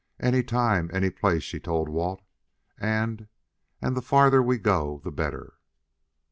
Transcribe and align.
"Any 0.19 0.41
time 0.41 0.89
any 0.91 1.11
place!" 1.11 1.43
she 1.43 1.59
told 1.59 1.87
Walt. 1.87 2.23
"And 2.79 3.27
and 3.83 3.95
the 3.95 4.01
farther 4.01 4.41
we 4.41 4.57
go 4.57 4.99
the 5.03 5.11
better!" 5.11 5.59